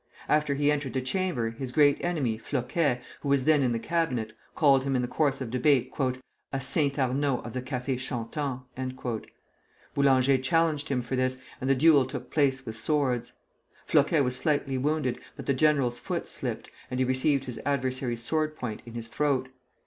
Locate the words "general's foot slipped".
15.53-16.71